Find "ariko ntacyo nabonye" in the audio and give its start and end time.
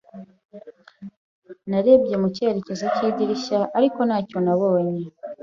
3.77-5.03